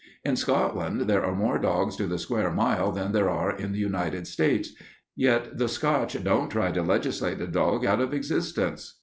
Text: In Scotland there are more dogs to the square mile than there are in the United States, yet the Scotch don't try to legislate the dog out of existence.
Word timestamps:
In 0.25 0.35
Scotland 0.35 1.01
there 1.01 1.23
are 1.23 1.35
more 1.35 1.59
dogs 1.59 1.95
to 1.97 2.07
the 2.07 2.17
square 2.17 2.49
mile 2.49 2.91
than 2.91 3.11
there 3.11 3.29
are 3.29 3.55
in 3.55 3.71
the 3.71 3.77
United 3.77 4.25
States, 4.25 4.73
yet 5.15 5.59
the 5.59 5.69
Scotch 5.69 6.17
don't 6.23 6.49
try 6.49 6.71
to 6.71 6.81
legislate 6.81 7.37
the 7.37 7.45
dog 7.45 7.85
out 7.85 8.01
of 8.01 8.11
existence. 8.11 8.99